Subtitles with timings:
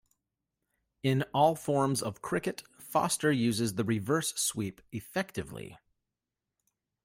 [1.03, 5.77] In all forms of cricket, Foster uses the reverse sweep effectively.